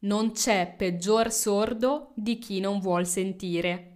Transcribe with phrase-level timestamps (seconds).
[0.00, 3.92] Non c'è peggior sordo di chi non vuol sentire.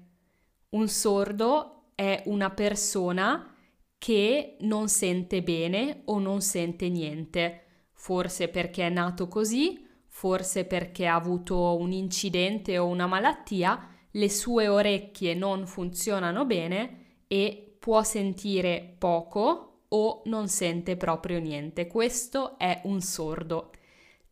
[0.70, 3.54] Un sordo è una persona
[3.98, 11.06] che non sente bene o non sente niente, forse perché è nato così, forse perché
[11.06, 18.02] ha avuto un incidente o una malattia, le sue orecchie non funzionano bene e può
[18.02, 21.86] sentire poco o non sente proprio niente.
[21.86, 23.70] Questo è un sordo.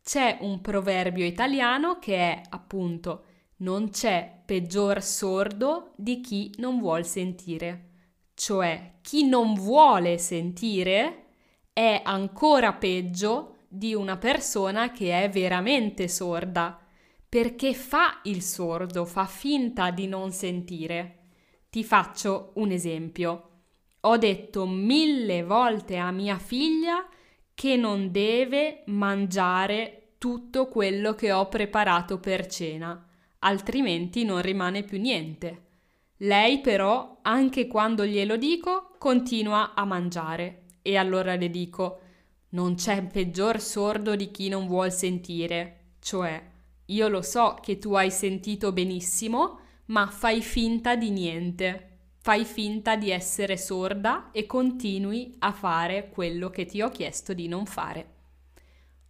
[0.09, 3.25] C'è un proverbio italiano che è appunto
[3.57, 7.89] non c'è peggior sordo di chi non vuol sentire.
[8.33, 11.25] Cioè chi non vuole sentire
[11.71, 16.83] è ancora peggio di una persona che è veramente sorda,
[17.29, 21.17] perché fa il sordo, fa finta di non sentire.
[21.69, 23.49] Ti faccio un esempio.
[23.99, 27.07] Ho detto mille volte a mia figlia
[27.53, 33.07] che non deve mangiare tutto quello che ho preparato per cena,
[33.39, 35.67] altrimenti non rimane più niente.
[36.17, 40.63] Lei però, anche quando glielo dico, continua a mangiare.
[40.81, 41.99] E allora le dico,
[42.49, 45.93] non c'è peggior sordo di chi non vuol sentire.
[46.01, 46.43] Cioè,
[46.87, 51.85] io lo so che tu hai sentito benissimo, ma fai finta di niente.
[52.17, 57.47] Fai finta di essere sorda e continui a fare quello che ti ho chiesto di
[57.47, 58.17] non fare.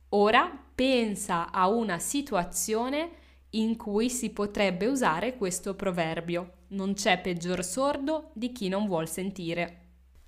[0.09, 3.11] Ora pensa a una situazione
[3.51, 6.53] in cui si potrebbe usare questo proverbio.
[6.69, 9.88] Non c'è peggior sordo di chi non vuol sentire.